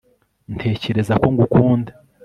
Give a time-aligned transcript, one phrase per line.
[0.55, 1.91] ntekereza ko ngukunda